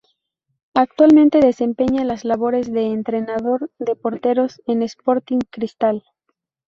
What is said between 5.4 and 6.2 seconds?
Cristal.